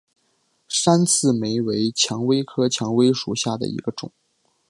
[0.67, 4.11] 山刺玫为蔷薇科蔷薇属下的一个种。